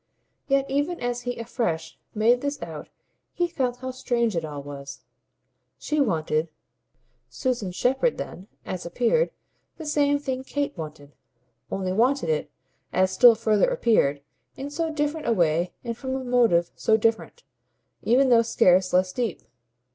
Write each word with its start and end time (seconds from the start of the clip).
Yet 0.47 0.67
even 0.67 0.99
as 0.99 1.21
he 1.29 1.37
afresh 1.37 1.95
made 2.15 2.41
this 2.41 2.59
out 2.63 2.89
he 3.33 3.47
felt 3.47 3.77
how 3.81 3.91
strange 3.91 4.35
it 4.35 4.43
all 4.43 4.63
was. 4.63 5.03
She 5.77 6.01
wanted, 6.01 6.49
Susan 7.29 7.71
Shepherd 7.71 8.17
then, 8.17 8.47
as 8.65 8.83
appeared, 8.83 9.29
the 9.77 9.85
same 9.85 10.17
thing 10.17 10.43
Kate 10.43 10.75
wanted, 10.75 11.13
only 11.69 11.93
wanted 11.93 12.29
it, 12.29 12.49
as 12.91 13.11
still 13.11 13.35
further 13.35 13.69
appeared, 13.69 14.23
in 14.55 14.71
so 14.71 14.89
different 14.91 15.27
a 15.27 15.33
way 15.33 15.71
and 15.83 15.95
from 15.95 16.15
a 16.15 16.23
motive 16.23 16.71
so 16.75 16.97
different, 16.97 17.43
even 18.01 18.29
though 18.29 18.41
scarce 18.41 18.93
less 18.93 19.13
deep. 19.13 19.43